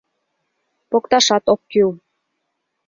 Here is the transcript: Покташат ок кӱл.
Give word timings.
Покташат 0.89 1.45
ок 1.53 1.61
кӱл. 1.71 1.91